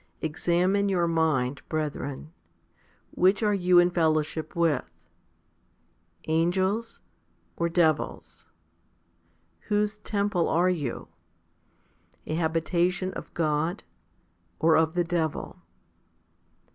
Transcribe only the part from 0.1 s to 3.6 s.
Examine your mind, brethren; which are